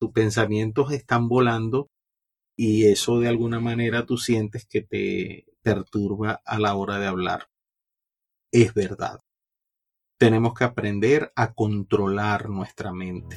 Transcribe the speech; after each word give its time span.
tus 0.00 0.12
pensamientos 0.12 0.92
están 0.92 1.28
volando 1.28 1.88
y 2.56 2.86
eso 2.86 3.20
de 3.20 3.28
alguna 3.28 3.60
manera 3.60 4.06
tú 4.06 4.16
sientes 4.16 4.66
que 4.66 4.82
te 4.82 5.46
perturba 5.62 6.40
a 6.44 6.58
la 6.58 6.74
hora 6.74 6.98
de 6.98 7.06
hablar. 7.06 7.48
Es 8.52 8.74
verdad. 8.74 9.20
Tenemos 10.18 10.54
que 10.54 10.64
aprender 10.64 11.32
a 11.36 11.52
controlar 11.52 12.48
nuestra 12.50 12.92
mente. 12.92 13.36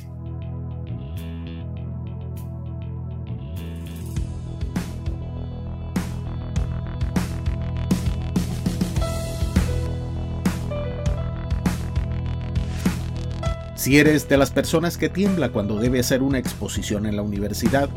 Si 13.84 13.98
eres 13.98 14.30
de 14.30 14.38
las 14.38 14.50
personas 14.50 14.98
que 14.98 15.10
tiembla 15.10 15.50
cuando 15.50 15.78
debe 15.78 16.00
hacer 16.00 16.24
una 16.24 16.38
exposición 16.38 17.06
en 17.06 17.18
la 17.18 17.22
universidad, 17.22 17.90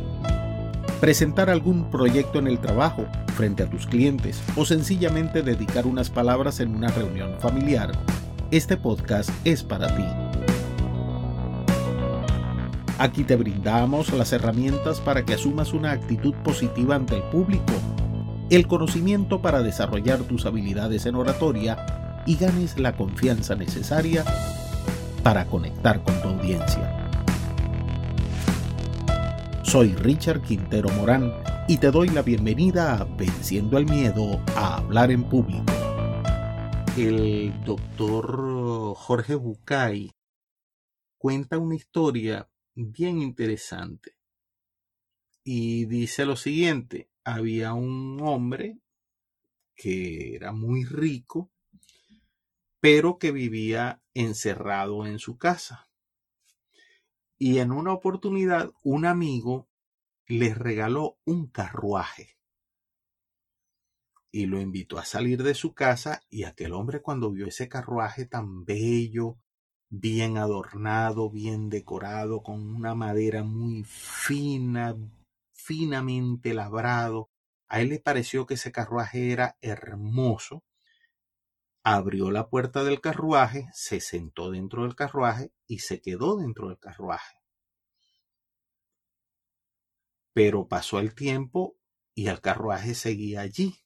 presentar 1.00 1.48
algún 1.48 1.92
proyecto 1.92 2.40
en 2.40 2.48
el 2.48 2.58
trabajo 2.58 3.06
frente 3.36 3.62
a 3.62 3.70
tus 3.70 3.86
clientes 3.86 4.42
o 4.56 4.64
sencillamente 4.64 5.42
dedicar 5.42 5.86
unas 5.86 6.10
palabras 6.10 6.58
en 6.58 6.74
una 6.74 6.88
reunión 6.88 7.38
familiar, 7.38 7.92
este 8.50 8.76
podcast 8.76 9.30
es 9.44 9.62
para 9.62 9.86
ti. 9.96 10.02
Aquí 12.98 13.22
te 13.22 13.36
brindamos 13.36 14.12
las 14.12 14.32
herramientas 14.32 15.00
para 15.00 15.24
que 15.24 15.34
asumas 15.34 15.72
una 15.72 15.92
actitud 15.92 16.34
positiva 16.42 16.96
ante 16.96 17.14
el 17.14 17.22
público, 17.30 17.74
el 18.50 18.66
conocimiento 18.66 19.40
para 19.40 19.62
desarrollar 19.62 20.18
tus 20.24 20.46
habilidades 20.46 21.06
en 21.06 21.14
oratoria 21.14 22.24
y 22.26 22.34
ganes 22.34 22.76
la 22.76 22.96
confianza 22.96 23.54
necesaria 23.54 24.24
para 25.26 25.44
conectar 25.44 26.04
con 26.04 26.22
tu 26.22 26.28
audiencia. 26.28 27.10
Soy 29.64 29.92
Richard 29.96 30.40
Quintero 30.40 30.88
Morán 30.90 31.32
y 31.66 31.78
te 31.78 31.90
doy 31.90 32.10
la 32.10 32.22
bienvenida 32.22 32.96
a 32.96 33.04
Venciendo 33.04 33.76
el 33.76 33.86
Miedo 33.86 34.40
a 34.54 34.76
Hablar 34.76 35.10
en 35.10 35.28
Público. 35.28 35.64
El 36.96 37.52
doctor 37.64 38.94
Jorge 38.94 39.34
Bucay 39.34 40.12
cuenta 41.18 41.58
una 41.58 41.74
historia 41.74 42.48
bien 42.76 43.20
interesante 43.20 44.12
y 45.42 45.86
dice 45.86 46.24
lo 46.24 46.36
siguiente, 46.36 47.10
había 47.24 47.74
un 47.74 48.20
hombre 48.22 48.78
que 49.74 50.36
era 50.36 50.52
muy 50.52 50.84
rico 50.84 51.50
pero 52.86 53.18
que 53.18 53.32
vivía 53.32 54.00
encerrado 54.14 55.06
en 55.06 55.18
su 55.18 55.38
casa. 55.38 55.88
Y 57.36 57.58
en 57.58 57.72
una 57.72 57.92
oportunidad 57.92 58.70
un 58.84 59.06
amigo 59.06 59.68
le 60.28 60.54
regaló 60.54 61.18
un 61.24 61.48
carruaje 61.48 62.38
y 64.30 64.46
lo 64.46 64.60
invitó 64.60 65.00
a 65.00 65.04
salir 65.04 65.42
de 65.42 65.54
su 65.54 65.74
casa 65.74 66.22
y 66.30 66.44
aquel 66.44 66.74
hombre 66.74 67.02
cuando 67.02 67.32
vio 67.32 67.48
ese 67.48 67.68
carruaje 67.68 68.24
tan 68.24 68.64
bello, 68.64 69.36
bien 69.90 70.38
adornado, 70.38 71.28
bien 71.28 71.68
decorado, 71.68 72.44
con 72.44 72.72
una 72.72 72.94
madera 72.94 73.42
muy 73.42 73.82
fina, 73.82 74.94
finamente 75.52 76.54
labrado, 76.54 77.30
a 77.66 77.80
él 77.80 77.88
le 77.88 77.98
pareció 77.98 78.46
que 78.46 78.54
ese 78.54 78.70
carruaje 78.70 79.32
era 79.32 79.56
hermoso 79.60 80.62
abrió 81.88 82.32
la 82.32 82.48
puerta 82.48 82.82
del 82.82 83.00
carruaje, 83.00 83.68
se 83.72 84.00
sentó 84.00 84.50
dentro 84.50 84.82
del 84.82 84.96
carruaje 84.96 85.52
y 85.68 85.78
se 85.78 86.00
quedó 86.00 86.36
dentro 86.36 86.66
del 86.68 86.80
carruaje. 86.80 87.36
Pero 90.32 90.66
pasó 90.66 90.98
el 90.98 91.14
tiempo 91.14 91.76
y 92.12 92.26
el 92.26 92.40
carruaje 92.40 92.96
seguía 92.96 93.42
allí. 93.42 93.76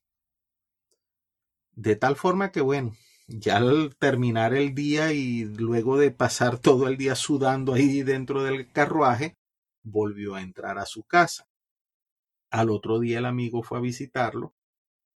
De 1.72 1.94
tal 1.94 2.16
forma 2.16 2.52
que, 2.52 2.62
bueno, 2.62 2.94
ya 3.26 3.58
al 3.58 3.94
terminar 3.96 4.54
el 4.54 4.74
día 4.74 5.12
y 5.12 5.44
luego 5.44 5.98
de 5.98 6.10
pasar 6.10 6.58
todo 6.58 6.88
el 6.88 6.96
día 6.96 7.14
sudando 7.14 7.74
ahí 7.74 8.02
dentro 8.02 8.42
del 8.44 8.72
carruaje, 8.72 9.36
volvió 9.82 10.36
a 10.36 10.40
entrar 10.40 10.78
a 10.78 10.86
su 10.86 11.02
casa. 11.02 11.50
Al 12.50 12.70
otro 12.70 12.98
día 12.98 13.18
el 13.18 13.26
amigo 13.26 13.62
fue 13.62 13.76
a 13.76 13.82
visitarlo 13.82 14.54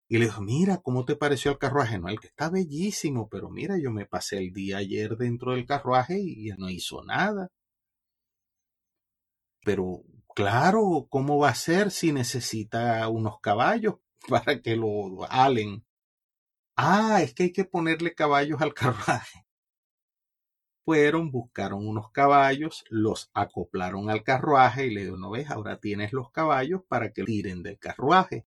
y 0.07 0.17
le 0.17 0.25
dijo, 0.25 0.41
mira, 0.41 0.77
¿cómo 0.77 1.05
te 1.05 1.15
pareció 1.15 1.51
el 1.51 1.57
carruaje? 1.57 1.99
No, 1.99 2.09
el 2.09 2.19
que 2.19 2.27
está 2.27 2.49
bellísimo, 2.49 3.29
pero 3.29 3.49
mira, 3.49 3.77
yo 3.77 3.91
me 3.91 4.05
pasé 4.05 4.37
el 4.37 4.53
día 4.53 4.77
ayer 4.77 5.17
dentro 5.17 5.53
del 5.53 5.65
carruaje 5.65 6.19
y 6.19 6.49
no 6.57 6.69
hizo 6.69 7.03
nada. 7.03 7.49
Pero 9.65 10.03
claro, 10.35 11.07
¿cómo 11.09 11.39
va 11.39 11.49
a 11.49 11.55
ser 11.55 11.91
si 11.91 12.11
necesita 12.11 13.07
unos 13.09 13.39
caballos 13.41 13.95
para 14.29 14.61
que 14.61 14.75
lo 14.75 15.25
halen? 15.29 15.85
Ah, 16.75 17.21
es 17.23 17.33
que 17.33 17.43
hay 17.43 17.53
que 17.53 17.65
ponerle 17.65 18.13
caballos 18.15 18.61
al 18.61 18.73
carruaje. 18.73 19.45
Fueron, 20.85 21.31
buscaron 21.31 21.87
unos 21.87 22.11
caballos, 22.11 22.83
los 22.89 23.31
acoplaron 23.33 24.09
al 24.09 24.23
carruaje 24.23 24.87
y 24.87 24.93
le 24.93 25.05
dijo, 25.05 25.17
no 25.17 25.31
ves, 25.31 25.49
ahora 25.49 25.79
tienes 25.79 26.13
los 26.13 26.29
caballos 26.31 26.81
para 26.87 27.11
que 27.13 27.23
tiren 27.23 27.63
del 27.63 27.79
carruaje. 27.79 28.45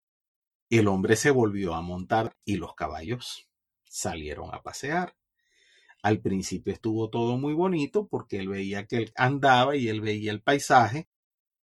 El 0.69 0.89
hombre 0.89 1.15
se 1.15 1.31
volvió 1.31 1.75
a 1.75 1.81
montar 1.81 2.37
y 2.45 2.57
los 2.57 2.75
caballos 2.75 3.49
salieron 3.85 4.53
a 4.53 4.63
pasear. 4.63 5.15
Al 6.03 6.21
principio 6.21 6.73
estuvo 6.73 7.09
todo 7.09 7.39
muy 7.39 7.55
bonito 7.55 8.09
porque 8.09 8.39
él 8.41 8.49
veía 8.49 8.87
que 8.87 8.97
él 8.97 9.13
andaba 9.15 9.77
y 9.77 9.89
él 9.89 10.01
veía 10.01 10.33
el 10.33 10.43
paisaje, 10.43 11.09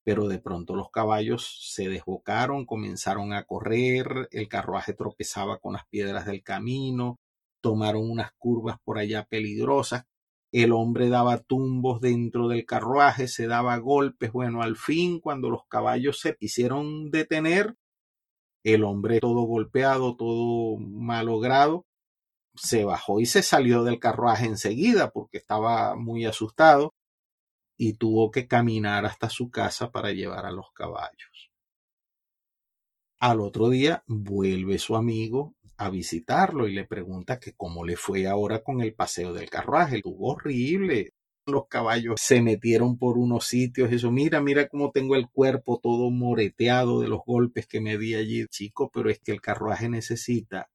pero 0.04 0.28
de 0.28 0.38
pronto 0.38 0.76
los 0.76 0.90
caballos 0.90 1.72
se 1.72 1.88
desbocaron, 1.88 2.66
comenzaron 2.66 3.32
a 3.32 3.44
correr, 3.44 4.28
el 4.32 4.48
carruaje 4.48 4.92
tropezaba 4.92 5.58
con 5.58 5.72
las 5.72 5.86
piedras 5.86 6.26
del 6.26 6.42
camino, 6.42 7.18
tomaron 7.62 8.10
unas 8.10 8.32
curvas 8.32 8.76
por 8.84 8.98
allá 8.98 9.24
peligrosas, 9.24 10.04
el 10.52 10.72
hombre 10.72 11.08
daba 11.08 11.38
tumbos 11.38 12.02
dentro 12.02 12.48
del 12.48 12.66
carruaje, 12.66 13.28
se 13.28 13.46
daba 13.46 13.78
golpes, 13.78 14.30
bueno, 14.30 14.62
al 14.62 14.76
fin 14.76 15.20
cuando 15.20 15.48
los 15.48 15.66
caballos 15.68 16.20
se 16.20 16.36
quisieron 16.36 17.10
detener, 17.10 17.76
el 18.64 18.84
hombre 18.84 19.20
todo 19.20 19.42
golpeado, 19.42 20.16
todo 20.16 20.76
malogrado, 20.78 21.86
se 22.54 22.84
bajó 22.84 23.20
y 23.20 23.26
se 23.26 23.42
salió 23.42 23.84
del 23.84 23.98
carruaje 23.98 24.46
enseguida 24.46 25.10
porque 25.10 25.38
estaba 25.38 25.96
muy 25.96 26.26
asustado 26.26 26.94
y 27.78 27.94
tuvo 27.94 28.30
que 28.30 28.46
caminar 28.46 29.06
hasta 29.06 29.30
su 29.30 29.50
casa 29.50 29.90
para 29.90 30.12
llevar 30.12 30.44
a 30.44 30.50
los 30.50 30.70
caballos. 30.72 31.50
Al 33.18 33.40
otro 33.40 33.68
día 33.68 34.02
vuelve 34.06 34.78
su 34.78 34.96
amigo 34.96 35.54
a 35.76 35.88
visitarlo 35.88 36.68
y 36.68 36.74
le 36.74 36.84
pregunta 36.86 37.38
que 37.38 37.54
cómo 37.54 37.84
le 37.84 37.96
fue 37.96 38.26
ahora 38.26 38.62
con 38.62 38.82
el 38.82 38.94
paseo 38.94 39.32
del 39.32 39.48
carruaje. 39.48 39.96
Estuvo 39.96 40.32
horrible, 40.32 41.14
los 41.50 41.66
caballos 41.68 42.20
se 42.20 42.42
metieron 42.42 42.98
por 42.98 43.18
unos 43.18 43.46
sitios, 43.46 43.92
eso, 43.92 44.10
mira, 44.10 44.40
mira 44.40 44.68
cómo 44.68 44.90
tengo 44.90 45.16
el 45.16 45.28
cuerpo 45.28 45.80
todo 45.82 46.10
moreteado 46.10 47.00
de 47.00 47.08
los 47.08 47.20
golpes 47.24 47.66
que 47.66 47.80
me 47.80 47.98
di 47.98 48.14
allí, 48.14 48.46
chico, 48.48 48.90
pero 48.92 49.10
es 49.10 49.20
que 49.20 49.32
el 49.32 49.40
carruaje 49.40 49.88
necesita 49.88 50.70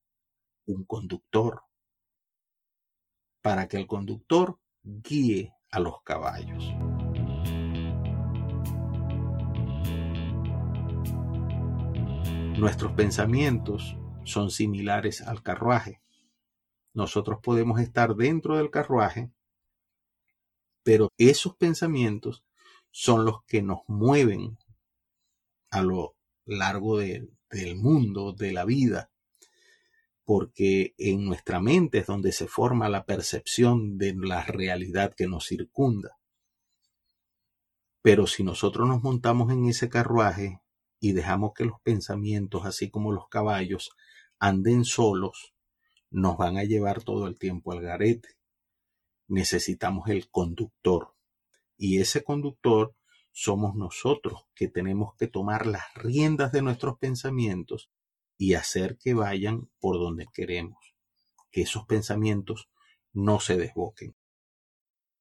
un 0.65 0.85
conductor 0.85 1.61
para 3.41 3.67
que 3.67 3.77
el 3.77 3.87
conductor 3.87 4.59
guíe 4.83 5.53
a 5.71 5.79
los 5.79 6.01
caballos. 6.03 6.73
Nuestros 12.57 12.93
pensamientos 12.93 13.97
son 14.23 14.49
similares 14.49 15.21
al 15.21 15.43
carruaje. 15.43 16.01
Nosotros 16.93 17.39
podemos 17.43 17.81
estar 17.81 18.15
dentro 18.15 18.57
del 18.57 18.69
carruaje 18.69 19.29
pero 20.85 21.11
esos 21.17 21.55
pensamientos 21.57 22.45
son 22.91 23.25
los 23.25 23.43
que 23.45 23.63
nos 23.63 23.79
mueven 23.87 24.59
a 25.71 25.81
lo 25.81 26.15
largo 26.45 26.99
del 26.99 27.75
mundo, 27.75 28.33
de 28.33 28.53
la 28.53 28.65
vida, 28.65 29.09
porque 30.25 30.93
en 30.99 31.25
nuestra 31.25 31.59
mente 31.59 31.97
es 31.97 32.05
donde 32.05 32.31
se 32.31 32.47
forma 32.47 32.87
la 32.87 33.03
percepción 33.03 33.97
de 33.97 34.13
la 34.15 34.43
realidad 34.45 35.15
que 35.17 35.25
nos 35.25 35.47
circunda. 35.47 36.19
Pero 38.03 38.27
si 38.27 38.43
nosotros 38.43 38.87
nos 38.87 39.01
montamos 39.01 39.51
en 39.51 39.65
ese 39.65 39.89
carruaje 39.89 40.61
y 40.99 41.13
dejamos 41.13 41.53
que 41.55 41.65
los 41.65 41.81
pensamientos, 41.81 42.63
así 42.63 42.91
como 42.91 43.11
los 43.11 43.27
caballos, 43.27 43.89
anden 44.37 44.85
solos, 44.85 45.55
nos 46.11 46.37
van 46.37 46.57
a 46.57 46.63
llevar 46.63 47.03
todo 47.03 47.25
el 47.25 47.39
tiempo 47.39 47.71
al 47.71 47.81
garete 47.81 48.35
necesitamos 49.27 50.09
el 50.09 50.29
conductor. 50.29 51.15
Y 51.77 51.99
ese 51.99 52.23
conductor 52.23 52.95
somos 53.31 53.75
nosotros 53.75 54.45
que 54.55 54.67
tenemos 54.67 55.15
que 55.17 55.27
tomar 55.27 55.65
las 55.65 55.93
riendas 55.95 56.51
de 56.51 56.61
nuestros 56.61 56.97
pensamientos 56.97 57.91
y 58.37 58.53
hacer 58.53 58.97
que 58.97 59.13
vayan 59.13 59.69
por 59.79 59.97
donde 59.97 60.27
queremos, 60.33 60.95
que 61.51 61.61
esos 61.61 61.85
pensamientos 61.85 62.69
no 63.13 63.39
se 63.39 63.57
desboquen. 63.57 64.15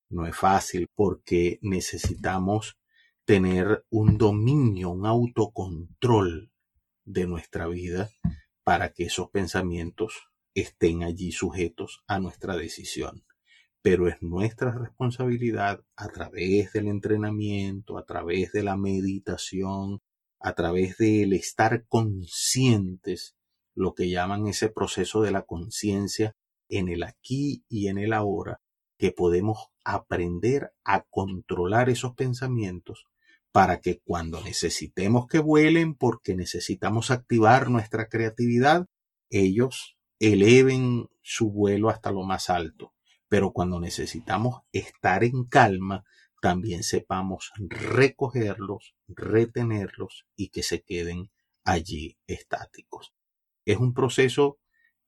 No 0.09 0.27
es 0.27 0.37
fácil 0.37 0.89
porque 0.95 1.59
necesitamos 1.63 2.79
tener 3.25 3.85
un 3.91 4.19
dominio, 4.19 4.91
un 4.91 5.07
autocontrol 5.07 6.53
de 7.05 7.27
nuestra 7.27 7.67
vida 7.67 8.11
para 8.63 8.93
que 8.93 9.05
esos 9.05 9.31
pensamientos 9.31 10.29
estén 10.55 11.03
allí 11.03 11.33
sujetos 11.33 12.05
a 12.07 12.19
nuestra 12.19 12.57
decisión. 12.57 13.25
Pero 13.85 14.09
es 14.09 14.23
nuestra 14.23 14.71
responsabilidad 14.71 15.85
a 15.95 16.09
través 16.09 16.73
del 16.73 16.89
entrenamiento, 16.89 17.99
a 17.99 18.07
través 18.07 18.51
de 18.53 18.63
la 18.63 18.79
meditación, 18.79 20.01
a 20.41 20.55
través 20.55 20.97
del 20.97 21.35
estar 21.35 21.85
conscientes, 21.87 23.37
lo 23.75 23.93
que 23.93 24.09
llaman 24.09 24.47
ese 24.47 24.71
proceso 24.71 25.21
de 25.21 25.33
la 25.33 25.43
conciencia 25.43 26.35
en 26.71 26.89
el 26.89 27.03
aquí 27.03 27.63
y 27.69 27.89
en 27.89 27.99
el 27.99 28.15
ahora, 28.15 28.63
que 28.97 29.13
podemos 29.13 29.69
aprender 29.85 30.73
a 30.83 31.03
controlar 31.03 31.91
esos 31.91 32.15
pensamientos 32.15 33.07
para 33.53 33.81
que 33.81 34.01
cuando 34.03 34.43
necesitemos 34.43 35.27
que 35.27 35.41
vuelen 35.41 35.95
porque 35.95 36.35
necesitamos 36.35 37.11
activar 37.11 37.69
nuestra 37.69 38.09
creatividad, 38.09 38.87
ellos 39.29 39.99
eleven 40.21 41.07
su 41.21 41.51
vuelo 41.51 41.91
hasta 41.91 42.13
lo 42.13 42.23
más 42.23 42.49
alto. 42.49 42.95
Pero 43.29 43.53
cuando 43.53 43.81
necesitamos 43.81 44.63
estar 44.73 45.25
en 45.25 45.45
calma, 45.45 46.05
también 46.41 46.83
sepamos 46.83 47.53
recogerlos, 47.57 48.95
retenerlos 49.09 50.27
y 50.37 50.51
que 50.51 50.63
se 50.63 50.83
queden 50.83 51.31
allí 51.65 52.19
estáticos. 52.27 53.15
Es 53.65 53.79
un 53.79 53.95
proceso 53.95 54.59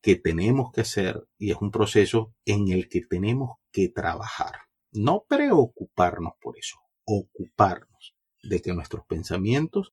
que 0.00 0.16
tenemos 0.16 0.72
que 0.72 0.80
hacer 0.82 1.26
y 1.38 1.50
es 1.50 1.58
un 1.60 1.70
proceso 1.70 2.32
en 2.44 2.68
el 2.68 2.88
que 2.88 3.02
tenemos 3.02 3.58
que 3.70 3.88
trabajar. 3.88 4.60
No 4.92 5.24
preocuparnos 5.28 6.34
por 6.40 6.56
eso, 6.58 6.78
ocuparnos 7.04 8.14
de 8.42 8.62
que 8.62 8.72
nuestros 8.72 9.04
pensamientos 9.06 9.92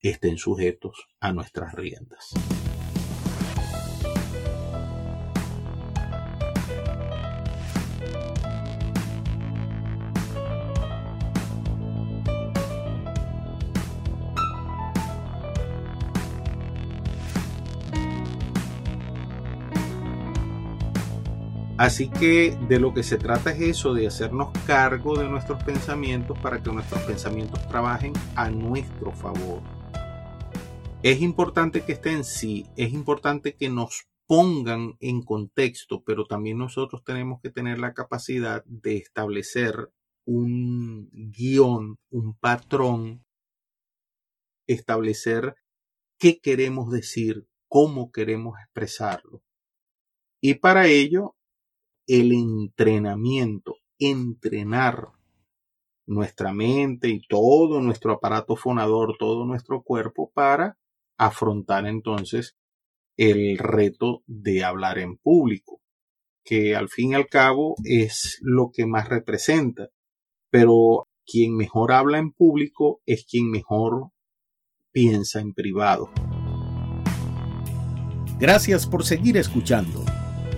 estén 0.00 0.38
sujetos 0.38 1.06
a 1.20 1.32
nuestras 1.32 1.74
riendas. 1.74 2.30
Así 21.80 22.10
que 22.10 22.54
de 22.68 22.78
lo 22.78 22.92
que 22.92 23.02
se 23.02 23.16
trata 23.16 23.52
es 23.52 23.78
eso, 23.78 23.94
de 23.94 24.06
hacernos 24.06 24.52
cargo 24.66 25.18
de 25.18 25.26
nuestros 25.26 25.64
pensamientos 25.64 26.38
para 26.38 26.62
que 26.62 26.70
nuestros 26.70 27.02
pensamientos 27.04 27.66
trabajen 27.68 28.12
a 28.36 28.50
nuestro 28.50 29.12
favor. 29.12 29.62
Es 31.02 31.22
importante 31.22 31.80
que 31.80 31.92
estén, 31.92 32.24
sí, 32.24 32.66
es 32.76 32.92
importante 32.92 33.56
que 33.56 33.70
nos 33.70 34.04
pongan 34.26 34.98
en 35.00 35.22
contexto, 35.22 36.02
pero 36.04 36.26
también 36.26 36.58
nosotros 36.58 37.02
tenemos 37.02 37.40
que 37.40 37.48
tener 37.48 37.78
la 37.78 37.94
capacidad 37.94 38.62
de 38.66 38.98
establecer 38.98 39.90
un 40.26 41.08
guion, 41.32 41.96
un 42.10 42.36
patrón, 42.36 43.24
establecer 44.66 45.54
qué 46.18 46.40
queremos 46.40 46.90
decir, 46.90 47.46
cómo 47.68 48.12
queremos 48.12 48.58
expresarlo. 48.60 49.42
Y 50.42 50.56
para 50.56 50.86
ello 50.86 51.36
el 52.10 52.32
entrenamiento, 52.32 53.76
entrenar 54.00 55.10
nuestra 56.06 56.52
mente 56.52 57.08
y 57.08 57.24
todo 57.28 57.80
nuestro 57.80 58.14
aparato 58.14 58.56
fonador, 58.56 59.14
todo 59.16 59.46
nuestro 59.46 59.84
cuerpo 59.84 60.32
para 60.34 60.76
afrontar 61.16 61.86
entonces 61.86 62.56
el 63.16 63.58
reto 63.58 64.24
de 64.26 64.64
hablar 64.64 64.98
en 64.98 65.18
público, 65.18 65.80
que 66.44 66.74
al 66.74 66.88
fin 66.88 67.12
y 67.12 67.14
al 67.14 67.28
cabo 67.28 67.76
es 67.84 68.40
lo 68.42 68.72
que 68.72 68.86
más 68.86 69.08
representa. 69.08 69.90
Pero 70.50 71.06
quien 71.24 71.56
mejor 71.56 71.92
habla 71.92 72.18
en 72.18 72.32
público 72.32 73.02
es 73.06 73.24
quien 73.24 73.52
mejor 73.52 74.10
piensa 74.90 75.40
en 75.40 75.54
privado. 75.54 76.10
Gracias 78.40 78.84
por 78.84 79.04
seguir 79.04 79.36
escuchando. 79.36 80.02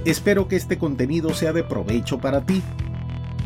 Espero 0.04 0.49
que 0.49 0.56
este 0.56 0.78
contenido 0.78 1.32
sea 1.32 1.52
de 1.52 1.62
provecho 1.62 2.19
para 2.19 2.44
ti. 2.44 2.60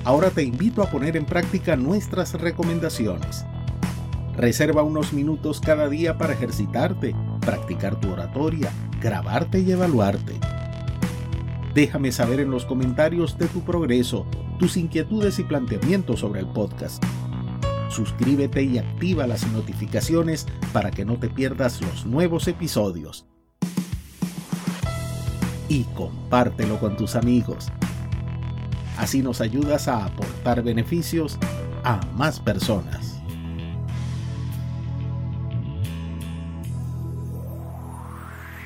Ahora 0.05 0.31
te 0.31 0.43
invito 0.43 0.82
a 0.82 0.91
poner 0.91 1.14
en 1.14 1.26
práctica 1.26 1.76
nuestras 1.76 2.32
recomendaciones. 2.32 3.44
Reserva 4.35 4.82
unos 4.82 5.12
minutos 5.12 5.61
cada 5.61 5.87
día 5.91 6.17
para 6.17 6.32
ejercitarte, 6.32 7.14
practicar 7.43 8.00
tu 8.00 8.11
oratoria, 8.11 8.73
grabarte 9.03 9.61
y 9.61 9.70
evaluarte. 9.70 10.41
Déjame 11.75 12.11
saber 12.11 12.41
en 12.41 12.50
los 12.50 12.64
comentarios 12.64 13.37
de 13.37 13.49
tu 13.49 13.61
progreso, 13.61 14.25
tus 14.59 14.79
inquietudes 14.79 15.38
y 15.38 15.43
planteamientos 15.43 16.20
sobre 16.20 16.41
el 16.41 16.47
podcast. 16.47 17.05
Suscríbete 17.91 18.62
y 18.62 18.79
activa 18.79 19.26
las 19.26 19.47
notificaciones 19.52 20.47
para 20.73 20.91
que 20.91 21.05
no 21.05 21.19
te 21.19 21.29
pierdas 21.29 21.82
los 21.82 22.06
nuevos 22.06 22.49
episodios 22.49 23.26
y 25.69 25.85
compártelo 25.85 26.79
con 26.79 26.97
tus 26.97 27.17
amigos. 27.17 27.69
Así 28.97 29.23
nos 29.23 29.41
ayudas 29.41 29.89
a 29.89 30.05
aportar 30.05 30.63
beneficios 30.63 31.39
a 31.85 32.01
más 32.15 32.41
personas. 32.41 33.23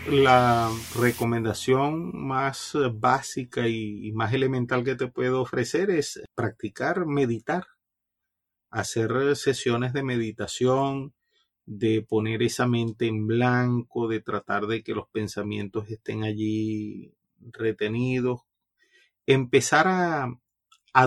La 0.09 0.71
recomendación 0.97 2.11
más 2.13 2.77
básica 2.95 3.69
y 3.69 4.11
más 4.13 4.33
elemental 4.33 4.83
que 4.83 4.97
te 4.97 5.07
puedo 5.07 5.41
ofrecer 5.41 5.91
es 5.91 6.21
practicar 6.35 7.07
meditar, 7.07 7.67
hacer 8.71 9.37
sesiones 9.37 9.93
de 9.93 10.03
meditación, 10.03 11.15
de 11.67 12.03
poner 12.03 12.43
esa 12.43 12.67
mente 12.67 13.07
en 13.07 13.27
blanco, 13.27 14.09
de 14.09 14.21
tratar 14.21 14.67
de 14.67 14.83
que 14.83 14.95
los 14.95 15.09
pensamientos 15.09 15.89
estén 15.89 16.25
allí 16.25 17.15
retenidos, 17.39 18.43
empezar 19.27 19.87
a, 19.89 20.37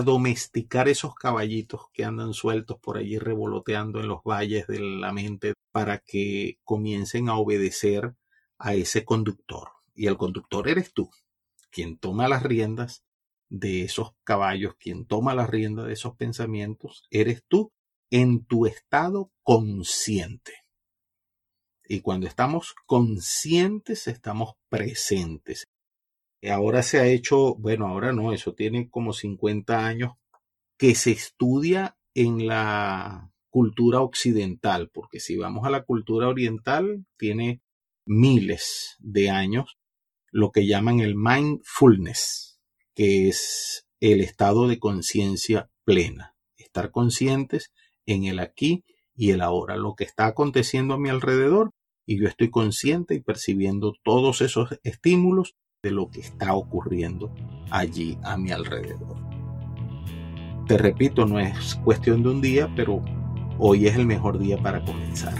domesticar 0.02 0.88
esos 0.88 1.14
caballitos 1.14 1.90
que 1.92 2.04
andan 2.04 2.32
sueltos 2.32 2.78
por 2.80 2.96
allí 2.96 3.18
revoloteando 3.18 4.00
en 4.00 4.08
los 4.08 4.22
valles 4.24 4.66
de 4.66 4.80
la 4.80 5.12
mente 5.12 5.52
para 5.72 5.98
que 5.98 6.58
comiencen 6.64 7.28
a 7.28 7.36
obedecer 7.36 8.14
a 8.58 8.74
ese 8.74 9.04
conductor. 9.04 9.68
Y 9.94 10.06
el 10.06 10.16
conductor 10.16 10.68
eres 10.68 10.94
tú, 10.94 11.10
quien 11.70 11.98
toma 11.98 12.28
las 12.28 12.42
riendas 12.42 13.04
de 13.50 13.82
esos 13.82 14.12
caballos, 14.24 14.74
quien 14.76 15.04
toma 15.04 15.34
las 15.34 15.50
riendas 15.50 15.86
de 15.86 15.92
esos 15.92 16.16
pensamientos, 16.16 17.04
eres 17.10 17.44
tú 17.46 17.70
en 18.14 18.44
tu 18.44 18.64
estado 18.64 19.32
consciente. 19.42 20.52
Y 21.88 22.00
cuando 22.00 22.28
estamos 22.28 22.72
conscientes, 22.86 24.06
estamos 24.06 24.52
presentes. 24.68 25.64
Ahora 26.48 26.84
se 26.84 27.00
ha 27.00 27.06
hecho, 27.06 27.56
bueno, 27.56 27.88
ahora 27.88 28.12
no, 28.12 28.32
eso 28.32 28.54
tiene 28.54 28.88
como 28.88 29.12
50 29.12 29.84
años 29.84 30.12
que 30.78 30.94
se 30.94 31.10
estudia 31.10 31.96
en 32.14 32.46
la 32.46 33.32
cultura 33.50 34.00
occidental, 34.00 34.90
porque 34.90 35.18
si 35.18 35.36
vamos 35.36 35.66
a 35.66 35.70
la 35.70 35.82
cultura 35.82 36.28
oriental, 36.28 37.04
tiene 37.18 37.62
miles 38.06 38.94
de 39.00 39.30
años 39.30 39.76
lo 40.30 40.52
que 40.52 40.68
llaman 40.68 41.00
el 41.00 41.16
mindfulness, 41.16 42.60
que 42.94 43.26
es 43.26 43.88
el 43.98 44.20
estado 44.20 44.68
de 44.68 44.78
conciencia 44.78 45.68
plena, 45.84 46.36
estar 46.56 46.92
conscientes 46.92 47.72
en 48.06 48.24
el 48.24 48.38
aquí 48.38 48.84
y 49.16 49.30
el 49.30 49.40
ahora, 49.40 49.76
lo 49.76 49.94
que 49.94 50.04
está 50.04 50.26
aconteciendo 50.26 50.94
a 50.94 50.98
mi 50.98 51.08
alrededor 51.08 51.70
y 52.06 52.18
yo 52.18 52.28
estoy 52.28 52.50
consciente 52.50 53.14
y 53.14 53.20
percibiendo 53.20 53.94
todos 54.02 54.40
esos 54.40 54.78
estímulos 54.82 55.54
de 55.82 55.90
lo 55.90 56.10
que 56.10 56.20
está 56.20 56.54
ocurriendo 56.54 57.32
allí 57.70 58.18
a 58.22 58.36
mi 58.36 58.50
alrededor. 58.50 59.16
Te 60.66 60.78
repito, 60.78 61.26
no 61.26 61.38
es 61.38 61.74
cuestión 61.76 62.22
de 62.22 62.30
un 62.30 62.40
día, 62.40 62.72
pero 62.74 63.02
hoy 63.58 63.86
es 63.86 63.96
el 63.96 64.06
mejor 64.06 64.38
día 64.38 64.56
para 64.56 64.82
comenzar. 64.84 65.34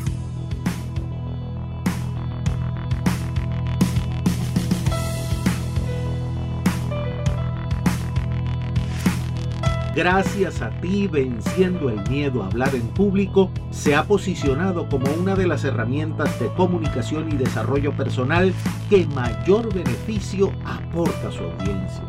Gracias 9.94 10.60
a 10.60 10.70
ti 10.80 11.06
venciendo 11.06 11.88
el 11.88 12.08
miedo 12.08 12.42
a 12.42 12.46
hablar 12.46 12.74
en 12.74 12.88
público, 12.88 13.50
se 13.70 13.94
ha 13.94 14.04
posicionado 14.04 14.88
como 14.88 15.06
una 15.12 15.34
de 15.34 15.46
las 15.46 15.64
herramientas 15.64 16.38
de 16.40 16.48
comunicación 16.48 17.30
y 17.32 17.36
desarrollo 17.36 17.92
personal 17.96 18.52
que 18.90 19.06
mayor 19.06 19.72
beneficio 19.72 20.52
aporta 20.64 21.28
a 21.28 21.32
su 21.32 21.44
audiencia. 21.44 22.04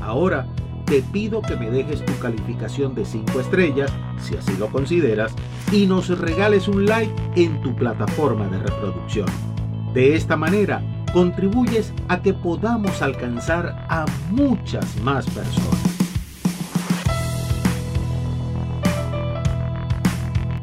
Ahora, 0.00 0.46
te 0.86 1.02
pido 1.02 1.42
que 1.42 1.56
me 1.56 1.70
dejes 1.70 2.04
tu 2.04 2.16
calificación 2.18 2.94
de 2.94 3.04
5 3.04 3.40
estrellas, 3.40 3.92
si 4.20 4.36
así 4.36 4.56
lo 4.56 4.68
consideras, 4.68 5.34
y 5.72 5.86
nos 5.86 6.16
regales 6.18 6.68
un 6.68 6.86
like 6.86 7.12
en 7.34 7.60
tu 7.60 7.74
plataforma 7.74 8.46
de 8.48 8.58
reproducción. 8.58 9.26
De 9.92 10.14
esta 10.14 10.36
manera, 10.36 10.80
contribuyes 11.12 11.92
a 12.08 12.22
que 12.22 12.32
podamos 12.34 13.02
alcanzar 13.02 13.86
a 13.88 14.04
muchas 14.30 14.96
más 15.02 15.26
personas. 15.26 15.85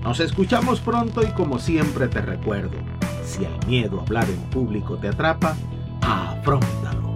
Nos 0.03 0.19
escuchamos 0.19 0.81
pronto 0.81 1.24
y 1.24 1.27
como 1.27 1.60
siempre 1.60 2.07
te 2.10 2.22
recuerdo, 2.22 2.77
si 3.24 3.45
el 3.45 3.67
miedo 3.67 4.00
a 4.00 4.03
hablar 4.03 4.29
en 4.29 4.41
público 4.50 4.98
te 4.98 5.07
atrapa, 5.07 5.55
afrontalo 6.01 7.13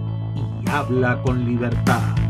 y 0.64 0.70
habla 0.70 1.22
con 1.22 1.44
libertad. 1.44 2.27